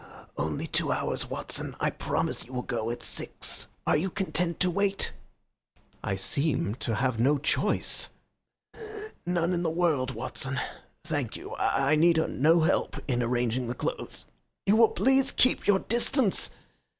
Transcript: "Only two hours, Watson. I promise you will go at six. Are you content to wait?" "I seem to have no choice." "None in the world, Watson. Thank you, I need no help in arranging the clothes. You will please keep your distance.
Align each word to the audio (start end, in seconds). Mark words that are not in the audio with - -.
"Only 0.35 0.65
two 0.65 0.91
hours, 0.91 1.27
Watson. 1.29 1.75
I 1.79 1.91
promise 1.91 2.43
you 2.43 2.53
will 2.53 2.63
go 2.63 2.89
at 2.89 3.03
six. 3.03 3.67
Are 3.85 3.95
you 3.95 4.09
content 4.09 4.59
to 4.61 4.71
wait?" 4.71 5.13
"I 6.03 6.15
seem 6.15 6.73
to 6.79 6.95
have 6.95 7.19
no 7.19 7.37
choice." 7.37 8.09
"None 9.27 9.53
in 9.53 9.61
the 9.61 9.69
world, 9.69 10.15
Watson. 10.15 10.59
Thank 11.03 11.35
you, 11.37 11.55
I 11.59 11.95
need 11.95 12.17
no 12.17 12.61
help 12.61 12.97
in 13.07 13.21
arranging 13.21 13.67
the 13.67 13.75
clothes. 13.75 14.25
You 14.65 14.75
will 14.75 14.89
please 14.89 15.31
keep 15.31 15.67
your 15.67 15.77
distance. 15.77 16.49